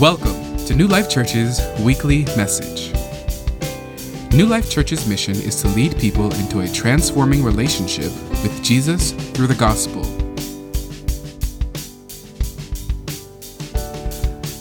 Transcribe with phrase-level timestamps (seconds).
[0.00, 2.92] Welcome to New Life Church's weekly message.
[4.32, 8.10] New Life Church's mission is to lead people into a transforming relationship
[8.42, 10.02] with Jesus through the gospel.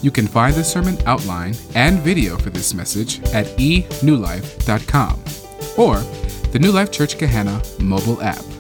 [0.04, 5.20] You can find the sermon outline and video for this message at enewlife.com
[5.80, 5.98] or
[6.52, 8.53] the New Life Church Gahanna mobile app.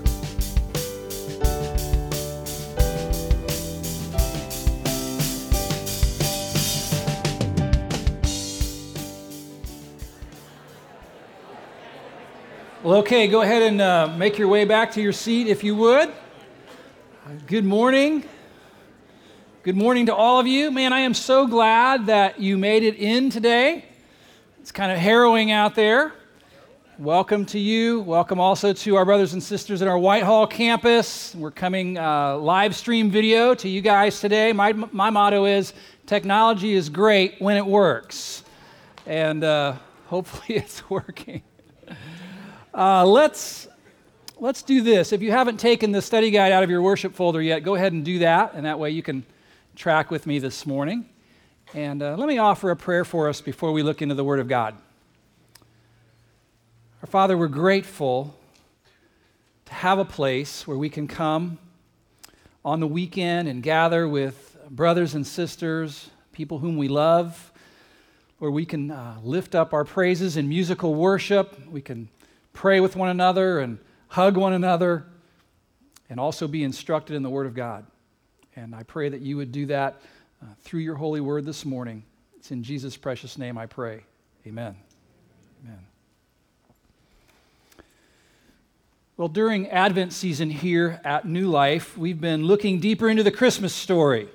[12.94, 15.76] Well, okay, go ahead and uh, make your way back to your seat if you
[15.78, 16.14] would.
[17.48, 18.24] Good morning.
[19.64, 20.70] Good morning to all of you.
[20.70, 23.86] Man, I am so glad that you made it in today.
[24.62, 26.14] It's kind of harrowing out there.
[27.00, 28.02] Welcome to you.
[28.02, 31.34] Welcome also to our brothers and sisters at our Whitehall campus.
[31.34, 34.54] We're coming uh, live stream video to you guys today.
[34.54, 35.74] My, my motto is
[36.06, 38.44] technology is great when it works.
[39.08, 41.42] And uh, hopefully it's working.
[42.76, 43.68] Uh, let's
[44.40, 45.14] let's do this.
[45.14, 47.94] If you haven't taken the study guide out of your worship folder yet, go ahead
[47.94, 49.24] and do that, and that way you can
[49.76, 51.08] track with me this morning.
[51.76, 54.40] And uh, let me offer a prayer for us before we look into the Word
[54.40, 54.76] of God.
[57.04, 58.36] Our Father, we're grateful
[59.66, 61.60] to have a place where we can come
[62.66, 67.52] on the weekend and gather with brothers and sisters, people whom we love,
[68.40, 71.56] where we can uh, lift up our praises in musical worship.
[71.70, 72.10] We can
[72.54, 75.06] pray with one another and hug one another,
[76.10, 77.86] and also be instructed in the Word of God.
[78.56, 80.02] And I pray that you would do that
[80.42, 82.04] uh, through your holy word this morning.
[82.38, 84.04] It's in Jesus' precious name I pray.
[84.46, 84.76] Amen.
[85.64, 85.80] Amen.
[89.18, 93.74] Well, during Advent season here at New Life, we've been looking deeper into the Christmas
[93.74, 94.28] story.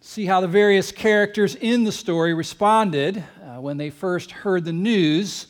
[0.00, 4.72] See how the various characters in the story responded uh, when they first heard the
[4.72, 5.48] news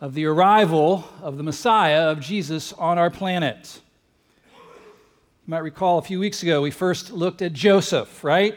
[0.00, 3.80] of the arrival of the Messiah, of Jesus, on our planet.
[4.44, 8.54] You might recall a few weeks ago, we first looked at Joseph, right?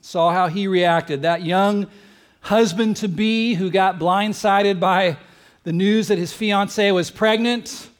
[0.00, 1.22] Saw how he reacted.
[1.22, 1.86] That young
[2.40, 5.18] husband to be who got blindsided by
[5.64, 7.90] the news that his fiancee was pregnant.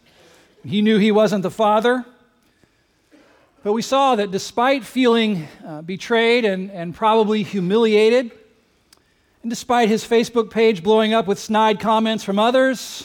[0.65, 2.05] He knew he wasn't the father.
[3.63, 8.31] But we saw that despite feeling uh, betrayed and, and probably humiliated,
[9.45, 13.05] and despite his Facebook page blowing up with snide comments from others,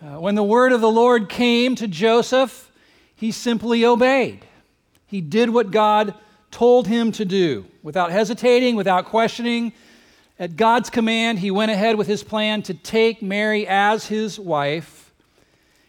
[0.00, 2.70] uh, when the word of the Lord came to Joseph,
[3.16, 4.46] he simply obeyed.
[5.08, 6.14] He did what God
[6.52, 9.72] told him to do without hesitating, without questioning.
[10.38, 15.10] At God's command, he went ahead with his plan to take Mary as his wife.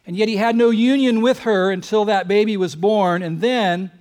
[0.07, 3.21] And yet he had no union with her until that baby was born.
[3.21, 3.91] And then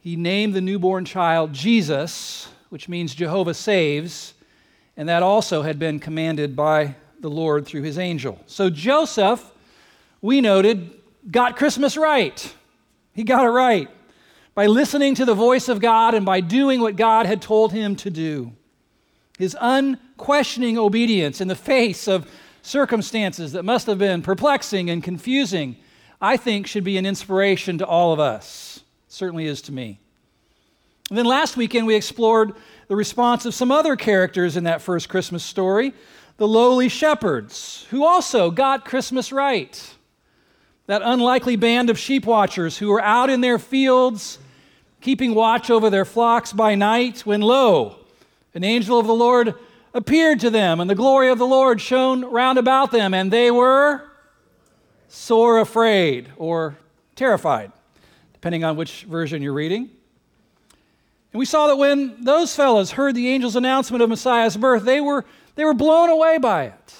[0.00, 4.34] he named the newborn child Jesus which means Jehovah saves,
[4.96, 8.38] and that also had been commanded by the Lord through his angel.
[8.46, 9.44] So Joseph,
[10.20, 10.90] we noted,
[11.30, 12.54] got Christmas right.
[13.12, 13.88] He got it right
[14.54, 17.96] by listening to the voice of God and by doing what God had told him
[17.96, 18.52] to do.
[19.38, 22.28] His unquestioning obedience in the face of
[22.62, 25.76] circumstances that must have been perplexing and confusing,
[26.20, 28.78] I think should be an inspiration to all of us.
[29.06, 30.00] It certainly is to me.
[31.08, 32.52] And then last weekend, we explored
[32.88, 35.94] the response of some other characters in that first Christmas story
[36.38, 39.96] the lowly shepherds, who also got Christmas right.
[40.86, 44.38] That unlikely band of sheep watchers who were out in their fields,
[45.00, 47.96] keeping watch over their flocks by night, when lo,
[48.54, 49.52] an angel of the Lord
[49.92, 53.50] appeared to them, and the glory of the Lord shone round about them, and they
[53.50, 54.04] were
[55.08, 56.78] sore afraid or
[57.16, 57.72] terrified,
[58.32, 59.90] depending on which version you're reading.
[61.32, 65.00] And we saw that when those fellows heard the angel's announcement of Messiah's birth, they
[65.00, 65.24] were,
[65.56, 66.94] they were blown away by it.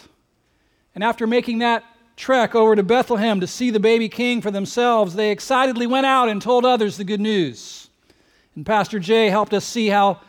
[0.94, 1.84] And after making that
[2.16, 6.28] trek over to Bethlehem to see the baby king for themselves, they excitedly went out
[6.28, 7.88] and told others the good news.
[8.54, 10.20] And Pastor Jay helped us see how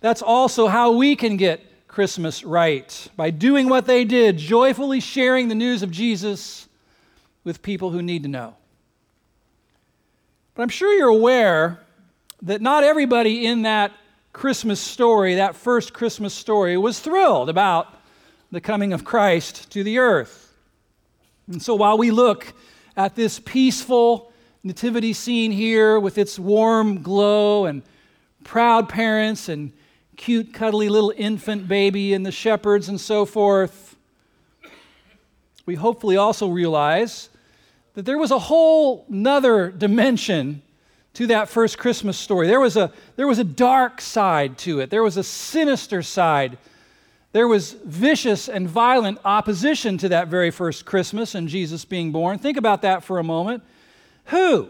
[0.00, 5.48] that's also how we can get Christmas right by doing what they did, joyfully sharing
[5.48, 6.68] the news of Jesus
[7.42, 8.54] with people who need to know.
[10.54, 11.80] But I'm sure you're aware
[12.42, 13.92] that not everybody in that
[14.32, 17.88] Christmas story, that first Christmas story, was thrilled about
[18.50, 20.54] the coming of Christ to the earth.
[21.46, 22.52] And so while we look
[22.96, 24.32] at this peaceful
[24.62, 27.82] nativity scene here with its warm glow and
[28.44, 29.72] proud parents and
[30.16, 33.96] cute, cuddly little infant baby and the shepherds and so forth,
[35.66, 37.28] we hopefully also realize
[37.94, 40.62] that there was a whole nother dimension
[41.14, 42.46] to that first Christmas story.
[42.46, 46.58] There was a, there was a dark side to it, there was a sinister side.
[47.32, 52.38] There was vicious and violent opposition to that very first Christmas and Jesus being born.
[52.38, 53.62] Think about that for a moment.
[54.26, 54.68] Who?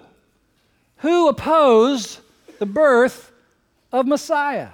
[0.99, 2.21] Who opposed
[2.59, 3.33] the birth
[3.91, 4.69] of Messiah?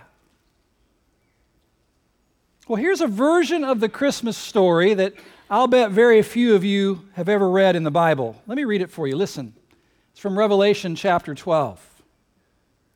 [2.66, 5.14] Well, here's a version of the Christmas story that
[5.48, 8.42] I'll bet very few of you have ever read in the Bible.
[8.48, 9.14] Let me read it for you.
[9.14, 9.54] Listen.
[10.16, 11.78] It's from Revelation chapter 12.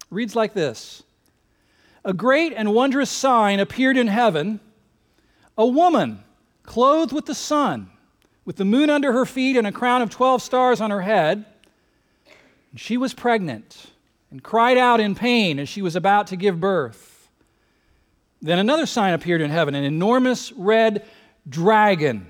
[0.00, 1.02] It reads like this
[2.02, 4.58] A great and wondrous sign appeared in heaven
[5.58, 6.24] a woman
[6.62, 7.90] clothed with the sun,
[8.46, 11.44] with the moon under her feet and a crown of 12 stars on her head.
[12.70, 13.88] And she was pregnant
[14.30, 17.28] and cried out in pain as she was about to give birth.
[18.40, 21.06] Then another sign appeared in heaven an enormous red
[21.46, 22.29] dragon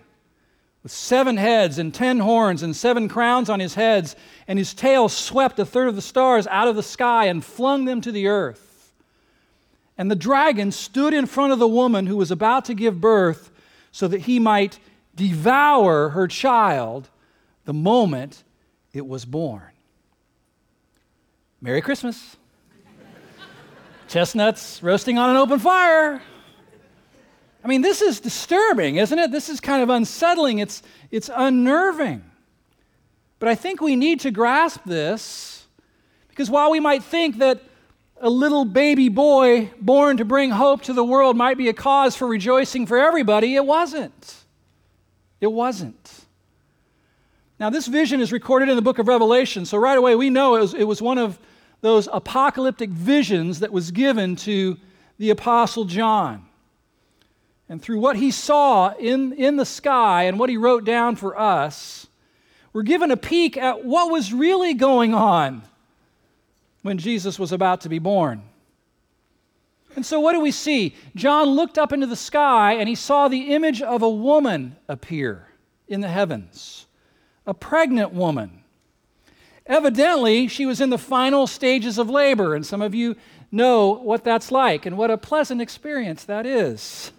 [0.82, 4.16] with seven heads and ten horns and seven crowns on his heads,
[4.48, 7.84] and his tail swept a third of the stars out of the sky and flung
[7.84, 8.92] them to the earth.
[9.98, 13.50] And the dragon stood in front of the woman who was about to give birth
[13.92, 14.78] so that he might
[15.14, 17.10] devour her child
[17.66, 18.42] the moment
[18.92, 19.62] it was born.
[21.60, 22.38] Merry Christmas.
[24.08, 26.22] Chestnuts roasting on an open fire.
[27.62, 29.30] I mean, this is disturbing, isn't it?
[29.30, 30.58] This is kind of unsettling.
[30.58, 32.22] It's, it's unnerving.
[33.38, 35.66] But I think we need to grasp this
[36.28, 37.60] because while we might think that
[38.20, 42.16] a little baby boy born to bring hope to the world might be a cause
[42.16, 44.36] for rejoicing for everybody, it wasn't.
[45.40, 46.26] It wasn't.
[47.58, 50.56] Now, this vision is recorded in the book of Revelation, so right away we know
[50.56, 51.38] it was, it was one of
[51.80, 54.78] those apocalyptic visions that was given to
[55.18, 56.46] the Apostle John.
[57.70, 61.38] And through what he saw in, in the sky and what he wrote down for
[61.38, 62.08] us,
[62.72, 65.62] we're given a peek at what was really going on
[66.82, 68.42] when Jesus was about to be born.
[69.94, 70.96] And so, what do we see?
[71.14, 75.46] John looked up into the sky and he saw the image of a woman appear
[75.86, 76.86] in the heavens,
[77.46, 78.64] a pregnant woman.
[79.66, 83.14] Evidently, she was in the final stages of labor, and some of you
[83.52, 87.12] know what that's like and what a pleasant experience that is.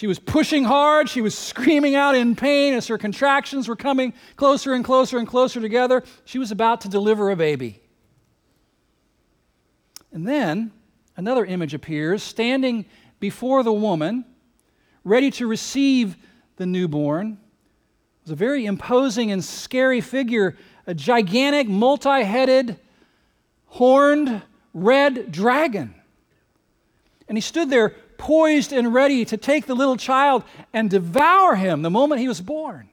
[0.00, 1.10] She was pushing hard.
[1.10, 5.28] She was screaming out in pain as her contractions were coming closer and closer and
[5.28, 6.02] closer together.
[6.24, 7.82] She was about to deliver a baby.
[10.10, 10.72] And then
[11.18, 12.86] another image appears standing
[13.18, 14.24] before the woman,
[15.04, 16.16] ready to receive
[16.56, 17.32] the newborn.
[17.32, 20.56] It was a very imposing and scary figure,
[20.86, 22.80] a gigantic, multi headed,
[23.66, 24.40] horned
[24.72, 25.94] red dragon.
[27.28, 30.44] And he stood there poised and ready to take the little child
[30.74, 32.88] and devour him the moment he was born.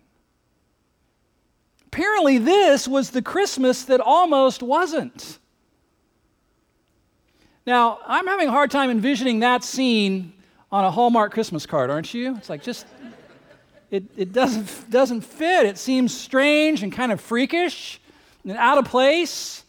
[1.88, 5.38] Apparently, this was the Christmas that almost wasn't.
[7.66, 10.32] Now, I'm having a hard time envisioning that scene
[10.72, 12.38] on a Hallmark Christmas card, aren't you?
[12.38, 12.86] It's like just,
[13.92, 15.66] it, it doesn't, doesn't fit.
[15.66, 18.00] It seems strange and kind of freakish
[18.46, 19.66] and out of place,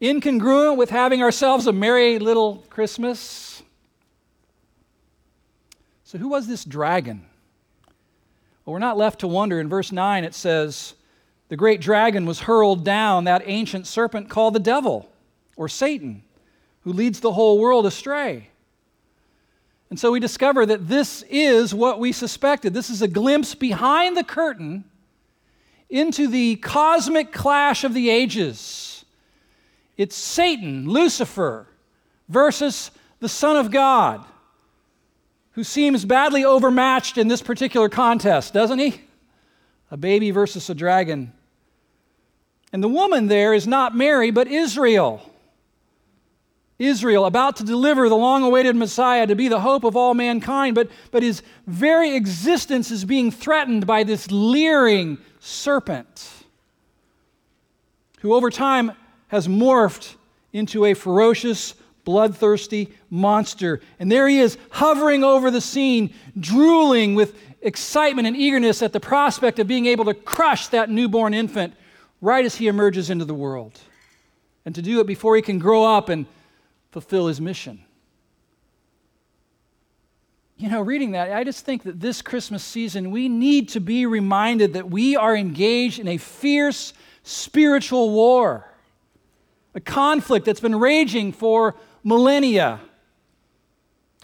[0.00, 3.51] incongruent with having ourselves a merry little Christmas.
[6.12, 7.24] So, who was this dragon?
[8.66, 9.58] Well, we're not left to wonder.
[9.58, 10.92] In verse 9, it says,
[11.48, 15.08] The great dragon was hurled down, that ancient serpent called the devil
[15.56, 16.22] or Satan,
[16.82, 18.48] who leads the whole world astray.
[19.88, 22.74] And so we discover that this is what we suspected.
[22.74, 24.84] This is a glimpse behind the curtain
[25.88, 29.06] into the cosmic clash of the ages.
[29.96, 31.68] It's Satan, Lucifer,
[32.28, 32.90] versus
[33.20, 34.26] the Son of God
[35.52, 39.00] who seems badly overmatched in this particular contest, doesn't he?
[39.90, 41.32] A baby versus a dragon.
[42.72, 45.28] And the woman there is not Mary, but Israel.
[46.78, 50.74] Israel, about to deliver the long awaited Messiah to be the hope of all mankind,
[50.74, 56.42] but, but his very existence is being threatened by this leering serpent
[58.22, 58.92] who over time
[59.28, 60.14] has morphed
[60.52, 63.80] into a ferocious, bloodthirsty monster.
[63.98, 69.00] And there he is, hovering over the scene, drooling with excitement and eagerness at the
[69.00, 71.74] prospect of being able to crush that newborn infant
[72.20, 73.78] right as he emerges into the world.
[74.64, 76.26] And to do it before he can grow up and
[76.90, 77.84] fulfill his mission.
[80.56, 84.06] You know, reading that, I just think that this Christmas season, we need to be
[84.06, 86.92] reminded that we are engaged in a fierce
[87.24, 88.68] spiritual war,
[89.74, 92.80] a conflict that's been raging for millennia.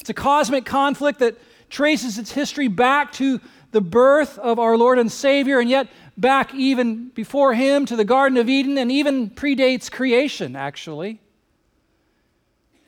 [0.00, 1.37] It's a cosmic conflict that
[1.70, 6.54] traces its history back to the birth of our Lord and Savior, and yet back
[6.54, 11.20] even before him to the Garden of Eden and even predates creation, actually.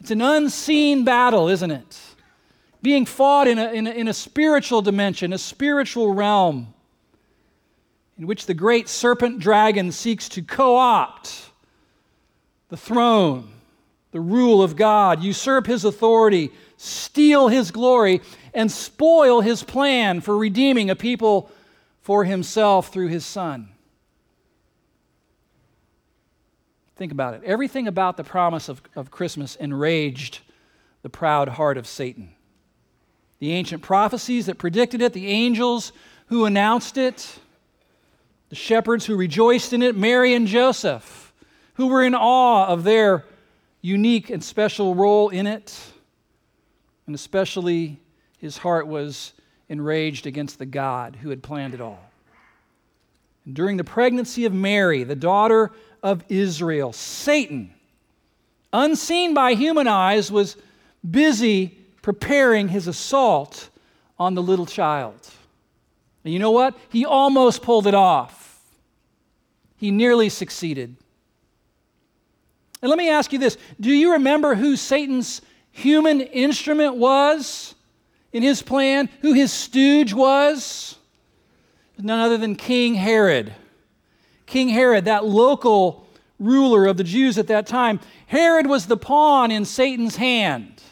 [0.00, 2.00] It's an unseen battle, isn't it?
[2.82, 6.72] Being fought in a, in a, in a spiritual dimension, a spiritual realm,
[8.18, 11.50] in which the great serpent dragon seeks to co opt
[12.70, 13.50] the throne,
[14.12, 18.20] the rule of God, usurp his authority, steal his glory,
[18.52, 21.50] and spoil his plan for redeeming a people
[22.02, 23.68] for himself through his Son.
[26.96, 27.42] Think about it.
[27.44, 30.40] Everything about the promise of, of Christmas enraged
[31.02, 32.34] the proud heart of Satan.
[33.38, 35.92] The ancient prophecies that predicted it, the angels
[36.26, 37.38] who announced it,
[38.50, 41.32] the shepherds who rejoiced in it, Mary and Joseph,
[41.74, 43.24] who were in awe of their
[43.80, 45.78] unique and special role in it.
[47.06, 47.98] And especially
[48.38, 49.32] his heart was
[49.68, 52.10] enraged against the God who had planned it all.
[53.44, 55.70] And during the pregnancy of Mary, the daughter
[56.02, 57.72] of Israel, Satan,
[58.72, 60.56] unseen by human eyes, was
[61.08, 63.70] busy preparing his assault
[64.18, 65.14] on the little child.
[66.24, 66.76] And you know what?
[66.90, 68.60] He almost pulled it off.
[69.76, 70.96] He nearly succeeded.
[72.82, 77.74] And let me ask you this Do you remember who Satan's human instrument was
[78.32, 79.08] in his plan?
[79.22, 80.96] Who his stooge was?
[81.98, 83.52] None other than King Herod.
[84.46, 86.06] King Herod, that local
[86.38, 90.82] ruler of the Jews at that time, Herod was the pawn in Satan's hand,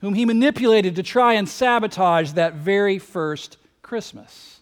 [0.00, 4.60] whom he manipulated to try and sabotage that very first Christmas.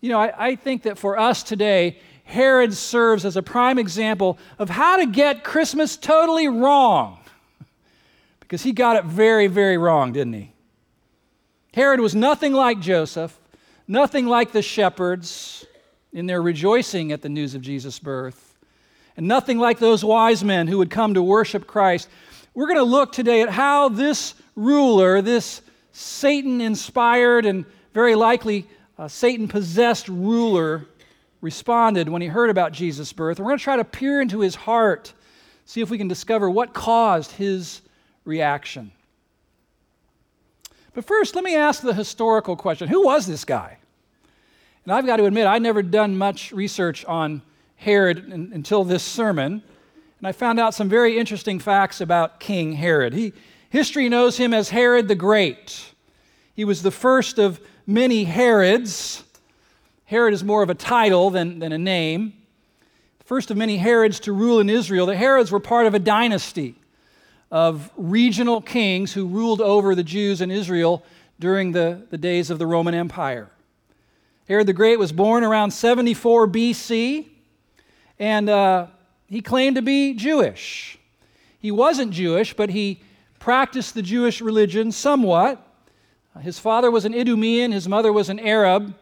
[0.00, 1.98] You know, I, I think that for us today,
[2.32, 7.18] Herod serves as a prime example of how to get Christmas totally wrong.
[8.40, 10.52] Because he got it very, very wrong, didn't he?
[11.74, 13.38] Herod was nothing like Joseph,
[13.86, 15.66] nothing like the shepherds
[16.12, 18.58] in their rejoicing at the news of Jesus' birth,
[19.16, 22.08] and nothing like those wise men who would come to worship Christ.
[22.54, 25.62] We're going to look today at how this ruler, this
[25.92, 28.66] Satan inspired and very likely
[28.98, 30.86] uh, Satan possessed ruler,
[31.42, 33.38] responded when he heard about Jesus' birth.
[33.38, 35.12] We're going to try to peer into his heart,
[35.66, 37.82] see if we can discover what caused his
[38.24, 38.92] reaction.
[40.94, 43.76] But first, let me ask the historical question Who was this guy?
[44.84, 47.42] And I've got to admit, I'd never done much research on
[47.76, 49.62] Herod until this sermon.
[50.18, 53.12] And I found out some very interesting facts about King Herod.
[53.12, 53.32] He,
[53.70, 55.92] history knows him as Herod the Great.
[56.54, 59.24] He was the first of many Herods.
[60.12, 62.34] Herod is more of a title than, than a name.
[63.20, 65.06] The First of many Herods to rule in Israel.
[65.06, 66.74] The Herods were part of a dynasty
[67.50, 71.02] of regional kings who ruled over the Jews in Israel
[71.40, 73.48] during the, the days of the Roman Empire.
[74.46, 77.28] Herod the Great was born around 74 BC,
[78.18, 78.88] and uh,
[79.28, 80.98] he claimed to be Jewish.
[81.58, 83.00] He wasn't Jewish, but he
[83.38, 85.66] practiced the Jewish religion somewhat.
[86.42, 88.94] His father was an Idumean, his mother was an Arab,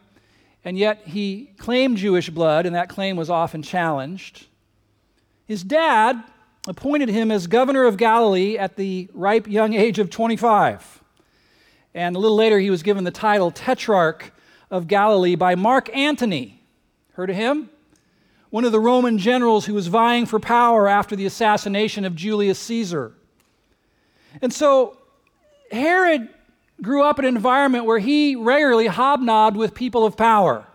[0.63, 4.47] and yet he claimed Jewish blood, and that claim was often challenged.
[5.45, 6.23] His dad
[6.67, 11.01] appointed him as governor of Galilee at the ripe young age of 25.
[11.93, 14.31] And a little later, he was given the title Tetrarch
[14.69, 16.61] of Galilee by Mark Antony.
[17.13, 17.69] Heard of him?
[18.49, 22.59] One of the Roman generals who was vying for power after the assassination of Julius
[22.59, 23.13] Caesar.
[24.41, 24.97] And so
[25.71, 26.29] Herod
[26.81, 30.65] grew up in an environment where he regularly hobnobbed with people of power,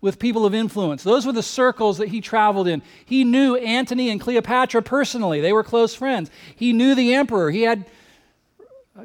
[0.00, 1.02] with people of influence.
[1.02, 2.82] Those were the circles that he traveled in.
[3.04, 6.30] He knew Antony and Cleopatra personally, they were close friends.
[6.56, 7.84] He knew the emperor, he had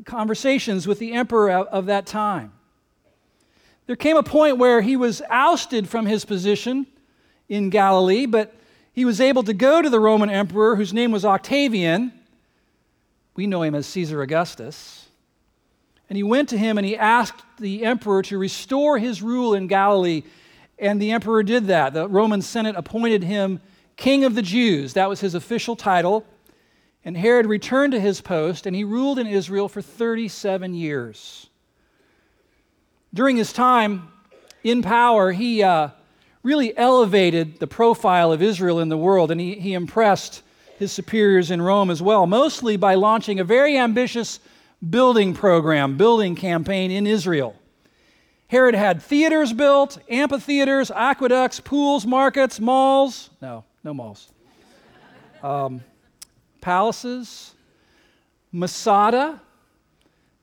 [0.06, 2.52] conversations with the emperor of that time.
[3.86, 6.88] There came a point where he was ousted from his position
[7.48, 8.54] in Galilee, but
[8.92, 12.12] he was able to go to the Roman emperor, whose name was Octavian.
[13.36, 15.07] We know him as Caesar Augustus.
[16.10, 19.68] And he went to him and he asked the emperor to restore his rule in
[19.68, 20.24] Galilee.
[20.80, 21.94] And the emperor did that.
[21.94, 23.60] The Roman Senate appointed him
[23.96, 24.94] King of the Jews.
[24.94, 26.26] That was his official title.
[27.04, 31.50] And Herod returned to his post and he ruled in Israel for 37 years.
[33.14, 34.10] During his time
[34.64, 35.90] in power, he uh,
[36.44, 40.44] really elevated the profile of Israel in the world, and he, he impressed
[40.78, 44.40] his superiors in Rome as well, mostly by launching a very ambitious
[44.88, 47.56] building program, building campaign in Israel.
[48.48, 53.30] Herod had theaters built, amphitheaters, aqueducts, pools, markets, malls.
[53.42, 54.30] No, no malls.
[55.44, 55.82] Um,
[56.62, 57.54] palaces,
[58.52, 59.42] Masada,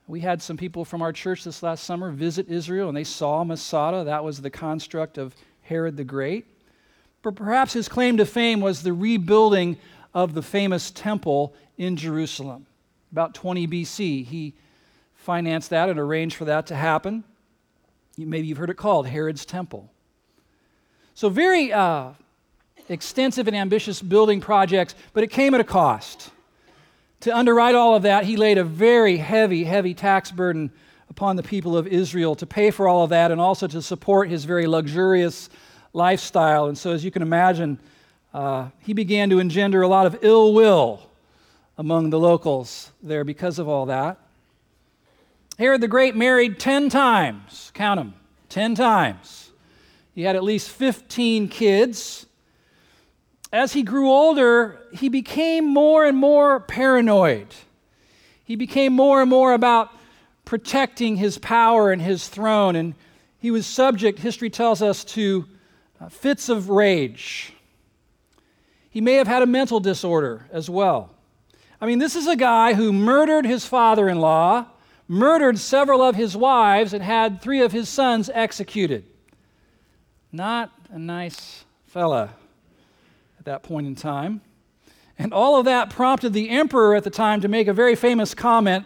[0.07, 3.43] We had some people from our church this last summer visit Israel and they saw
[3.43, 4.03] Masada.
[4.03, 6.45] That was the construct of Herod the Great.
[7.23, 9.77] But perhaps his claim to fame was the rebuilding
[10.13, 12.67] of the famous temple in Jerusalem.
[13.15, 14.53] About 20 BC, he
[15.13, 17.23] financed that and arranged for that to happen.
[18.17, 19.89] Maybe you've heard it called Herod's Temple.
[21.13, 22.09] So, very uh,
[22.89, 26.29] extensive and ambitious building projects, but it came at a cost.
[27.21, 30.69] To underwrite all of that, he laid a very heavy, heavy tax burden
[31.09, 34.27] upon the people of Israel to pay for all of that and also to support
[34.27, 35.49] his very luxurious
[35.93, 36.65] lifestyle.
[36.65, 37.79] And so, as you can imagine,
[38.33, 41.11] uh, he began to engender a lot of ill will
[41.77, 44.17] among the locals there because of all that.
[45.57, 47.71] Herod the Great married 10 times.
[47.73, 48.13] Count them
[48.49, 49.51] 10 times.
[50.13, 52.25] He had at least 15 kids
[53.55, 57.47] as he grew older, he became more and more paranoid.
[58.43, 59.91] He became more and more about
[60.43, 62.95] protecting his power and his throne, and
[63.39, 65.45] he was subject, history tells us, to
[66.01, 67.53] uh, fits of rage.
[68.89, 71.14] He may have had a mental disorder as well.
[71.79, 74.65] I mean, this is a guy who murdered his father in law,
[75.07, 79.05] murdered several of his wives, and had three of his sons executed.
[80.31, 82.33] Not a nice fella
[83.39, 84.41] at that point in time.
[85.17, 88.33] And all of that prompted the emperor at the time to make a very famous
[88.33, 88.85] comment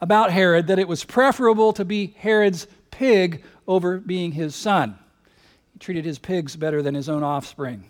[0.00, 4.98] about Herod that it was preferable to be Herod's pig over being his son.
[5.72, 7.84] He treated his pigs better than his own offspring.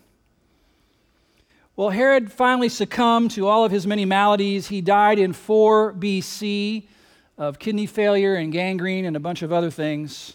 [1.77, 4.67] Well, Herod finally succumbed to all of his many maladies.
[4.69, 6.89] He died in 4 BC
[7.37, 10.33] of kidney failure and gangrene and a bunch of other things.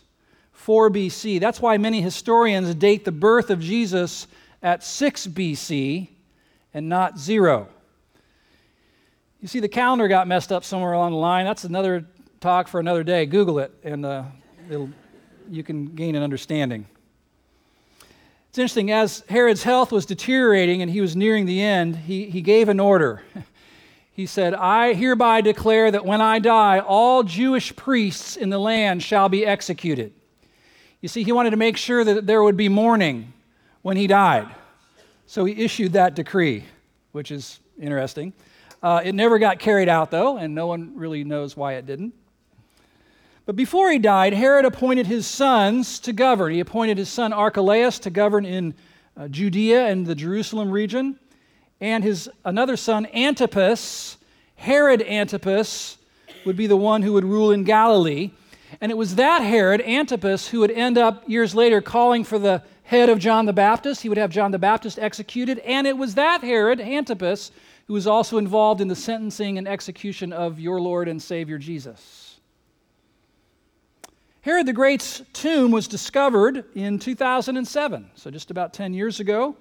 [0.53, 1.39] 4 BC.
[1.39, 4.27] That's why many historians date the birth of Jesus
[4.61, 6.09] at 6 BC
[6.75, 7.67] and not 0.
[9.39, 11.45] You see, the calendar got messed up somewhere along the line.
[11.45, 12.05] That's another
[12.39, 13.25] talk for another day.
[13.25, 14.25] Google it, and uh,
[15.49, 16.85] you can gain an understanding.
[18.51, 22.41] It's interesting, as Herod's health was deteriorating and he was nearing the end, he, he
[22.41, 23.23] gave an order.
[24.13, 29.01] He said, I hereby declare that when I die, all Jewish priests in the land
[29.01, 30.13] shall be executed.
[30.99, 33.31] You see, he wanted to make sure that there would be mourning
[33.81, 34.53] when he died.
[35.27, 36.65] So he issued that decree,
[37.13, 38.33] which is interesting.
[38.83, 42.13] Uh, it never got carried out, though, and no one really knows why it didn't.
[43.45, 46.53] But before he died, Herod appointed his sons to govern.
[46.53, 48.75] He appointed his son Archelaus to govern in
[49.17, 51.19] uh, Judea and the Jerusalem region,
[51.79, 54.17] and his another son Antipas,
[54.55, 55.97] Herod Antipas,
[56.45, 58.31] would be the one who would rule in Galilee.
[58.79, 62.63] And it was that Herod, Antipas, who would end up years later calling for the
[62.83, 64.01] head of John the Baptist.
[64.01, 65.59] He would have John the Baptist executed.
[65.59, 67.51] And it was that Herod, Antipas,
[67.87, 72.20] who was also involved in the sentencing and execution of your Lord and Savior Jesus.
[74.43, 79.55] Herod the Great's tomb was discovered in 2007, so just about 10 years ago,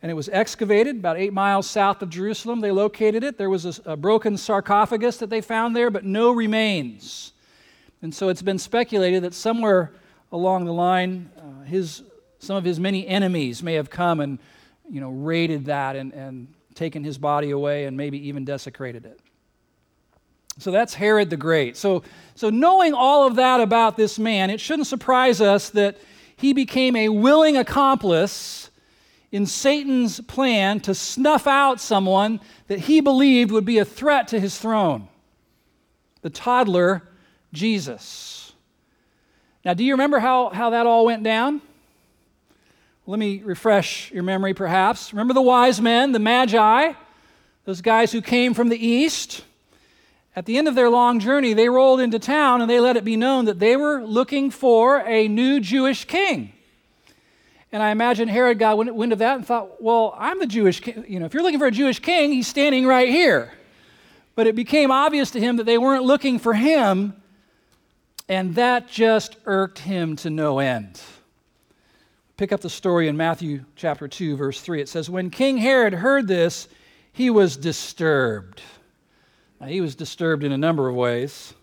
[0.00, 2.60] and it was excavated about eight miles south of Jerusalem.
[2.60, 3.36] They located it.
[3.36, 7.34] There was a, a broken sarcophagus that they found there, but no remains.
[8.00, 9.92] And so it's been speculated that somewhere
[10.32, 12.02] along the line, uh, his
[12.38, 14.38] some of his many enemies may have come and,
[14.90, 19.20] you know, raided that and, and taken his body away and maybe even desecrated it.
[20.64, 21.76] So that's Herod the Great.
[21.76, 25.98] So, so knowing all of that about this man, it shouldn't surprise us that
[26.36, 28.70] he became a willing accomplice
[29.30, 34.40] in Satan's plan to snuff out someone that he believed would be a threat to
[34.40, 35.06] his throne
[36.22, 37.02] the toddler
[37.52, 38.54] Jesus.
[39.66, 41.60] Now, do you remember how, how that all went down?
[43.06, 45.12] Let me refresh your memory, perhaps.
[45.12, 46.94] Remember the wise men, the magi,
[47.66, 49.44] those guys who came from the east?
[50.36, 53.04] At the end of their long journey, they rolled into town and they let it
[53.04, 56.52] be known that they were looking for a new Jewish king.
[57.70, 61.04] And I imagine Herod got wind of that and thought, well, I'm the Jewish king.
[61.08, 63.52] You know, if you're looking for a Jewish king, he's standing right here.
[64.36, 67.14] But it became obvious to him that they weren't looking for him,
[68.28, 71.00] and that just irked him to no end.
[72.36, 74.80] Pick up the story in Matthew chapter 2, verse 3.
[74.80, 76.68] It says, When King Herod heard this,
[77.12, 78.60] he was disturbed.
[79.64, 81.54] Now, he was disturbed in a number of ways.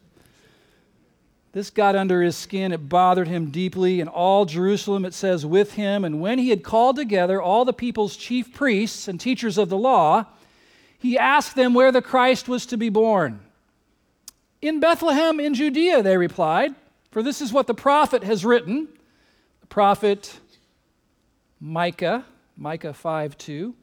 [1.52, 2.72] This got under his skin.
[2.72, 4.02] It bothered him deeply.
[4.02, 6.04] And all Jerusalem, it says, with him.
[6.04, 9.78] And when he had called together all the people's chief priests and teachers of the
[9.78, 10.26] law,
[10.98, 13.40] he asked them where the Christ was to be born.
[14.64, 16.74] In Bethlehem in Judea, they replied,
[17.12, 18.88] for this is what the prophet has written.
[19.60, 20.40] The prophet
[21.60, 22.26] Micah,
[22.58, 23.76] Micah 5 2.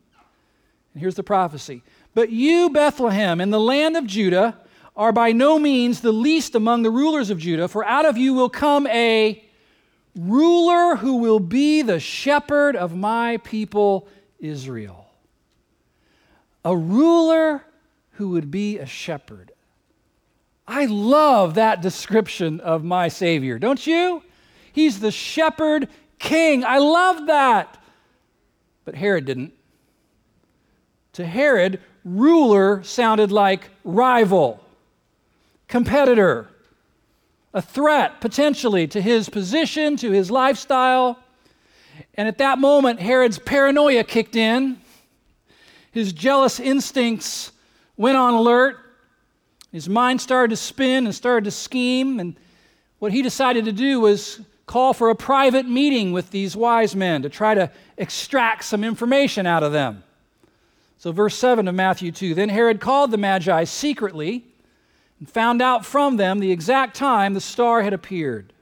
[0.95, 1.85] And here's the prophecy
[2.19, 4.59] But you, Bethlehem, in the land of Judah,
[4.97, 8.35] are by no means the least among the rulers of Judah, for out of you
[8.35, 9.41] will come a
[10.17, 14.09] ruler who will be the shepherd of my people
[14.41, 15.07] Israel.
[16.65, 17.65] A ruler
[18.15, 19.53] who would be a shepherd.
[20.67, 24.25] I love that description of my Savior, don't you?
[24.73, 26.65] He's the shepherd king.
[26.65, 27.81] I love that.
[28.85, 29.53] But Herod didn't.
[31.13, 34.63] To Herod, ruler sounded like rival
[35.69, 36.49] competitor,
[37.53, 41.19] a threat potentially to his position, to his lifestyle.
[42.15, 44.79] And at that moment, Herod's paranoia kicked in.
[45.93, 47.53] His jealous instincts
[47.97, 48.79] went on alert.
[49.73, 52.19] His mind started to spin and started to scheme.
[52.19, 52.37] And
[52.99, 57.23] what he decided to do was call for a private meeting with these wise men
[57.23, 60.05] to try to extract some information out of them.
[60.99, 64.45] So, verse 7 of Matthew 2 Then Herod called the Magi secretly
[65.21, 68.53] and found out from them the exact time the star had appeared.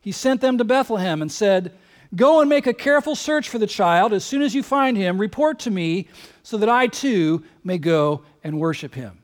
[0.00, 1.72] He sent them to Bethlehem and said,
[2.16, 4.12] Go and make a careful search for the child.
[4.12, 6.08] As soon as you find him, report to me
[6.42, 9.18] so that I too may go and worship him.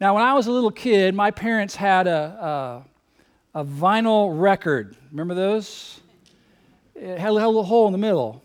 [0.00, 2.84] Now, when I was a little kid, my parents had a,
[3.54, 4.96] a, a vinyl record.
[5.12, 6.00] Remember those?
[6.96, 8.42] It had a little hole in the middle.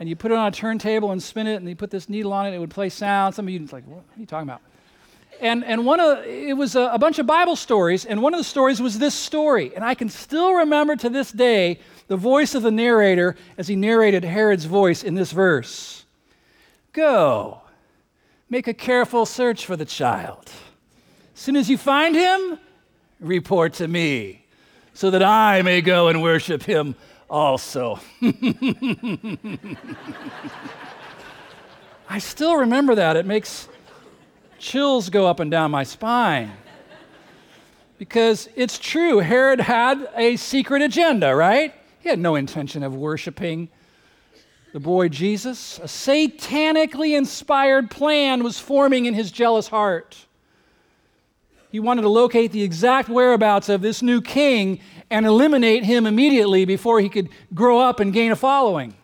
[0.00, 2.32] And you put it on a turntable and spin it, and you put this needle
[2.32, 3.34] on it, and it would play sound.
[3.34, 4.60] Some of you like, what are you talking about?
[5.40, 8.38] and, and one of it was a, a, bunch of bible stories and one of
[8.38, 12.54] the stories was this story and i can still remember to this day the voice
[12.54, 16.04] of the narrator as he narrated herod's voice in this verse
[16.92, 17.60] go
[18.50, 20.50] make a careful search for the child
[21.34, 22.58] as soon as you find him
[23.20, 24.44] report to me
[24.94, 26.94] so that i may go and worship him
[27.30, 28.00] also
[32.08, 33.68] i still remember that it makes
[34.58, 36.52] chills go up and down my spine.
[37.96, 41.74] Because it's true, Herod had a secret agenda, right?
[42.00, 43.68] He had no intention of worshiping
[44.72, 45.78] the boy Jesus.
[45.78, 50.26] A satanically inspired plan was forming in his jealous heart.
[51.70, 56.64] He wanted to locate the exact whereabouts of this new king and eliminate him immediately
[56.64, 58.94] before he could grow up and gain a following.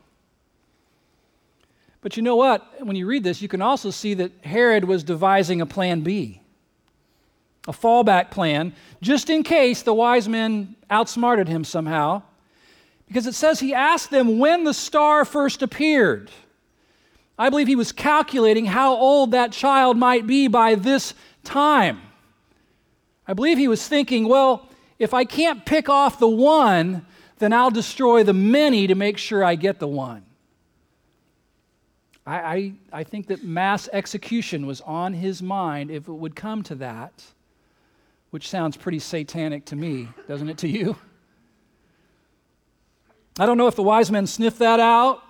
[2.01, 2.85] But you know what?
[2.85, 6.43] When you read this, you can also see that Herod was devising a plan B,
[7.67, 12.23] a fallback plan, just in case the wise men outsmarted him somehow.
[13.07, 16.31] Because it says he asked them when the star first appeared.
[17.39, 22.01] I believe he was calculating how old that child might be by this time.
[23.27, 24.69] I believe he was thinking, well,
[25.05, 27.05] if I can't pick off the one,
[27.39, 30.25] then I'll destroy the many to make sure I get the one.
[32.27, 36.63] I, I, I think that mass execution was on his mind if it would come
[36.65, 37.23] to that,
[38.31, 40.97] which sounds pretty satanic to me, doesn't it to you?
[43.39, 45.21] I don't know if the wise men sniffed that out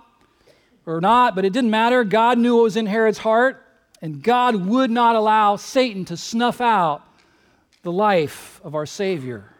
[0.85, 2.05] or not, but it didn't matter.
[2.05, 3.61] God knew what was in Herod's heart,
[4.01, 7.01] and God would not allow Satan to snuff out
[7.81, 9.51] the life of our Savior.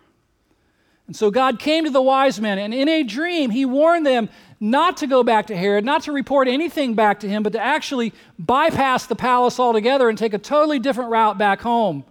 [1.07, 4.29] And so God came to the wise men, and in a dream, he warned them
[4.59, 7.59] not to go back to Herod, not to report anything back to him, but to
[7.59, 12.03] actually bypass the palace altogether and take a totally different route back home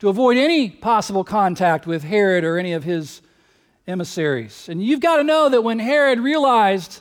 [0.00, 3.20] to avoid any possible contact with Herod or any of his
[3.86, 4.68] emissaries.
[4.68, 7.00] And you've got to know that when Herod realized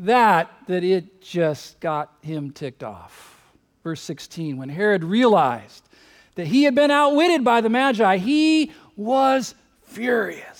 [0.00, 3.52] that, that it just got him ticked off.
[3.82, 5.88] Verse 16, when Herod realized
[6.34, 10.55] that he had been outwitted by the Magi, he was furious.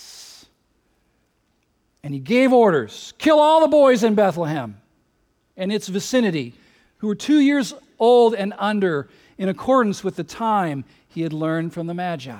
[2.06, 4.80] And he gave orders kill all the boys in Bethlehem
[5.56, 6.54] and its vicinity
[6.98, 11.72] who were two years old and under, in accordance with the time he had learned
[11.72, 12.38] from the Magi.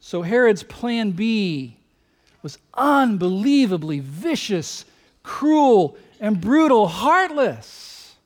[0.00, 1.76] So Herod's plan B
[2.42, 4.84] was unbelievably vicious,
[5.22, 8.16] cruel, and brutal, heartless.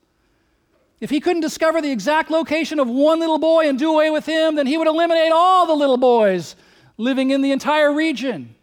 [0.99, 4.25] If he couldn't discover the exact location of one little boy and do away with
[4.25, 6.55] him, then he would eliminate all the little boys
[6.97, 8.54] living in the entire region.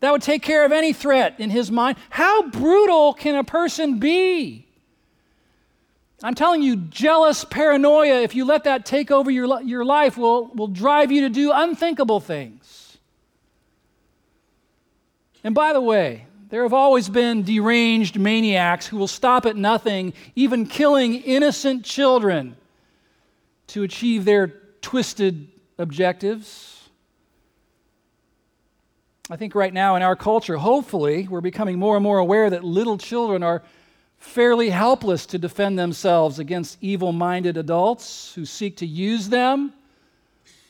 [0.00, 1.96] That would take care of any threat in his mind.
[2.10, 4.66] How brutal can a person be?
[6.22, 10.46] I'm telling you, jealous paranoia, if you let that take over your, your life, will,
[10.54, 12.98] will drive you to do unthinkable things.
[15.44, 20.14] And by the way, there have always been deranged maniacs who will stop at nothing,
[20.34, 22.56] even killing innocent children
[23.68, 24.48] to achieve their
[24.80, 26.75] twisted objectives.
[29.28, 32.62] I think right now in our culture, hopefully, we're becoming more and more aware that
[32.62, 33.64] little children are
[34.18, 39.72] fairly helpless to defend themselves against evil minded adults who seek to use them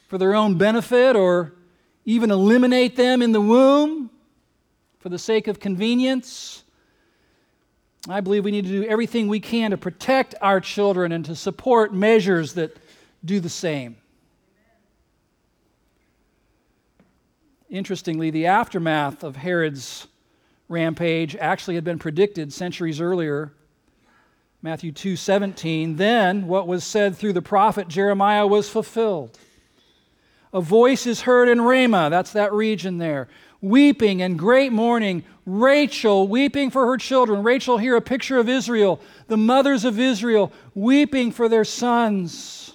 [0.08, 1.52] for their own benefit or
[2.06, 4.08] even eliminate them in the womb
[5.00, 6.64] for the sake of convenience.
[8.08, 11.34] I believe we need to do everything we can to protect our children and to
[11.34, 12.74] support measures that
[13.22, 13.96] do the same.
[17.68, 20.06] Interestingly, the aftermath of Herod's
[20.68, 23.52] rampage actually had been predicted centuries earlier.
[24.62, 29.38] Matthew 2:17 Then what was said through the prophet Jeremiah was fulfilled.
[30.52, 33.28] A voice is heard in Ramah, that's that region there,
[33.60, 37.42] weeping and great mourning, Rachel weeping for her children.
[37.42, 42.74] Rachel here a picture of Israel, the mothers of Israel weeping for their sons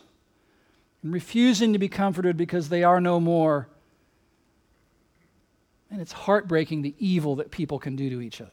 [1.01, 3.67] and refusing to be comforted because they are no more.
[5.91, 8.51] And it's heartbreaking the evil that people can do to each other.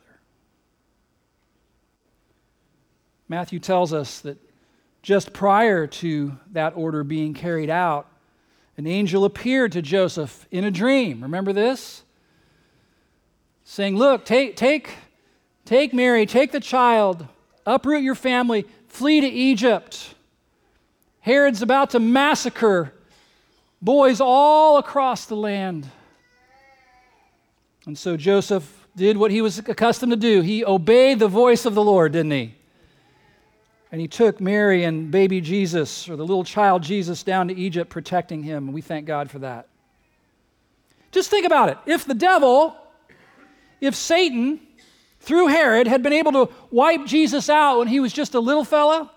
[3.28, 4.38] Matthew tells us that
[5.02, 8.08] just prior to that order being carried out,
[8.76, 11.22] an angel appeared to Joseph in a dream.
[11.22, 12.02] Remember this?
[13.64, 14.96] Saying, Look, take, take,
[15.64, 17.26] take Mary, take the child,
[17.66, 20.14] uproot your family, flee to Egypt.
[21.20, 22.94] Herod's about to massacre
[23.82, 25.88] boys all across the land.
[27.88, 30.42] And so Joseph did what he was accustomed to do.
[30.42, 32.54] He obeyed the voice of the Lord, didn't he?
[33.90, 37.88] And he took Mary and baby Jesus, or the little child Jesus, down to Egypt,
[37.88, 38.66] protecting him.
[38.66, 39.68] And we thank God for that.
[41.12, 41.78] Just think about it.
[41.86, 42.76] If the devil,
[43.80, 44.60] if Satan,
[45.20, 48.64] through Herod, had been able to wipe Jesus out when he was just a little
[48.64, 49.10] fella,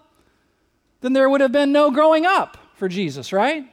[1.02, 3.66] then there would have been no growing up for Jesus, right?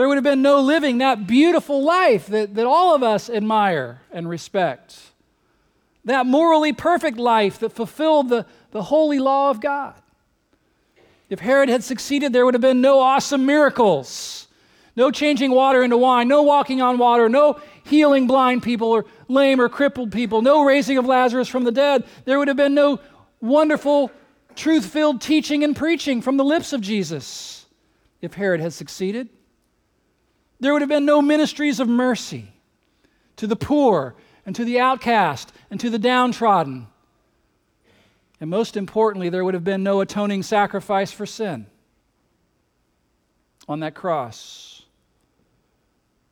[0.00, 4.00] There would have been no living that beautiful life that, that all of us admire
[4.10, 4.98] and respect.
[6.06, 9.92] That morally perfect life that fulfilled the, the holy law of God.
[11.28, 14.48] If Herod had succeeded, there would have been no awesome miracles,
[14.96, 19.60] no changing water into wine, no walking on water, no healing blind people or lame
[19.60, 22.06] or crippled people, no raising of Lazarus from the dead.
[22.24, 23.00] There would have been no
[23.42, 24.10] wonderful,
[24.56, 27.66] truth filled teaching and preaching from the lips of Jesus
[28.22, 29.28] if Herod had succeeded.
[30.60, 32.52] There would have been no ministries of mercy
[33.36, 36.86] to the poor and to the outcast and to the downtrodden.
[38.40, 41.66] And most importantly, there would have been no atoning sacrifice for sin
[43.68, 44.82] on that cross.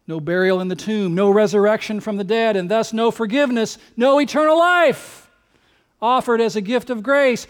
[0.07, 4.19] No burial in the tomb, no resurrection from the dead, and thus no forgiveness, no
[4.19, 5.31] eternal life
[6.01, 7.47] offered as a gift of grace.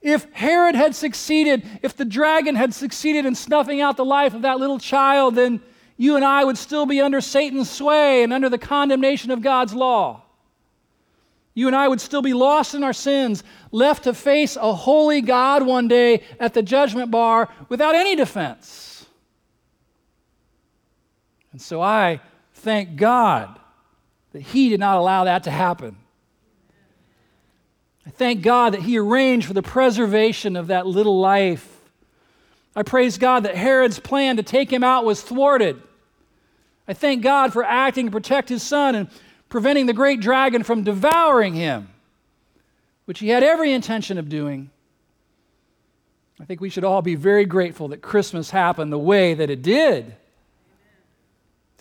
[0.00, 4.42] If Herod had succeeded, if the dragon had succeeded in snuffing out the life of
[4.42, 5.60] that little child, then
[5.98, 9.74] you and I would still be under Satan's sway and under the condemnation of God's
[9.74, 10.22] law.
[11.54, 15.20] You and I would still be lost in our sins, left to face a holy
[15.20, 19.06] God one day at the judgment bar without any defense.
[21.50, 22.20] And so I
[22.54, 23.58] thank God
[24.30, 25.96] that He did not allow that to happen.
[28.06, 31.68] I thank God that He arranged for the preservation of that little life.
[32.76, 35.82] I praise God that Herod's plan to take him out was thwarted.
[36.88, 39.08] I thank God for acting to protect his son and
[39.50, 41.90] preventing the great dragon from devouring him,
[43.04, 44.70] which he had every intention of doing.
[46.40, 49.60] I think we should all be very grateful that Christmas happened the way that it
[49.60, 50.14] did.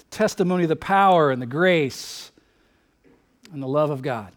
[0.09, 2.31] testimony of the power and the grace
[3.53, 4.31] and the love of God.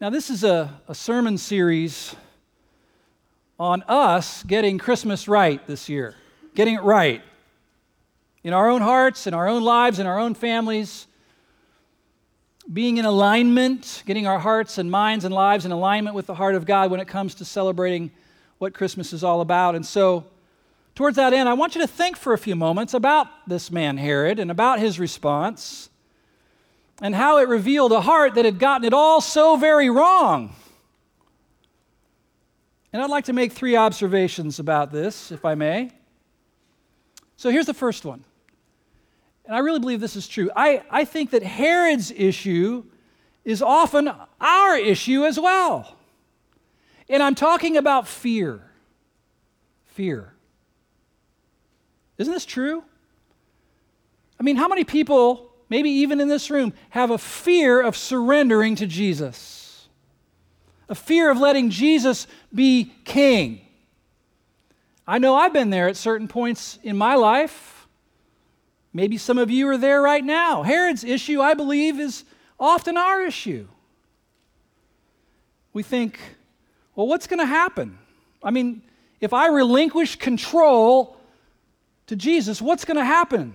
[0.00, 2.14] Now, this is a, a sermon series
[3.58, 6.16] on us getting Christmas right this year
[6.54, 7.22] getting it right
[8.44, 11.06] in our own hearts, in our own lives, in our own families,
[12.72, 16.54] being in alignment, getting our hearts and minds and lives in alignment with the heart
[16.54, 18.10] of God when it comes to celebrating
[18.58, 19.74] what Christmas is all about.
[19.74, 20.24] And so,
[20.94, 23.96] towards that end, I want you to think for a few moments about this man,
[23.96, 25.88] Herod, and about his response,
[27.00, 30.54] and how it revealed a heart that had gotten it all so very wrong.
[32.92, 35.90] And I'd like to make three observations about this, if I may.
[37.42, 38.22] So here's the first one.
[39.46, 40.48] And I really believe this is true.
[40.54, 42.84] I, I think that Herod's issue
[43.44, 45.96] is often our issue as well.
[47.08, 48.62] And I'm talking about fear.
[49.86, 50.32] Fear.
[52.16, 52.84] Isn't this true?
[54.38, 58.76] I mean, how many people, maybe even in this room, have a fear of surrendering
[58.76, 59.88] to Jesus?
[60.88, 63.62] A fear of letting Jesus be king?
[65.06, 67.88] I know I've been there at certain points in my life.
[68.92, 70.62] Maybe some of you are there right now.
[70.62, 72.24] Herod's issue, I believe, is
[72.60, 73.66] often our issue.
[75.72, 76.20] We think,
[76.94, 77.98] well, what's going to happen?
[78.42, 78.82] I mean,
[79.20, 81.16] if I relinquish control
[82.06, 83.54] to Jesus, what's going to happen?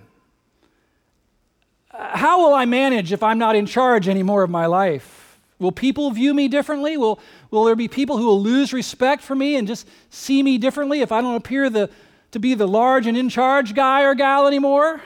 [1.92, 5.38] Uh, how will I manage if I'm not in charge anymore of my life?
[5.58, 6.96] Will people view me differently?
[6.96, 10.58] Will, will there be people who will lose respect for me and just see me
[10.58, 11.90] differently if I don't appear the,
[12.32, 15.00] to be the large and in charge guy or gal anymore?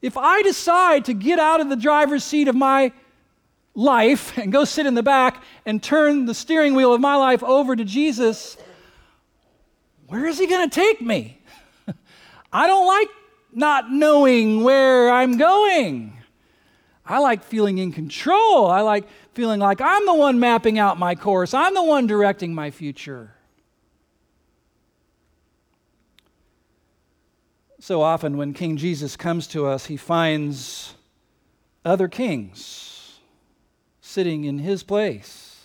[0.00, 2.92] If I decide to get out of the driver's seat of my
[3.74, 7.42] life and go sit in the back and turn the steering wheel of my life
[7.42, 8.56] over to Jesus,
[10.06, 11.40] where is he going to take me?
[12.52, 13.08] I don't like
[13.52, 16.17] not knowing where I'm going.
[17.08, 18.66] I like feeling in control.
[18.70, 22.54] I like feeling like I'm the one mapping out my course, I'm the one directing
[22.54, 23.34] my future.
[27.80, 30.94] So often, when King Jesus comes to us, he finds
[31.84, 33.20] other kings
[34.00, 35.64] sitting in his place,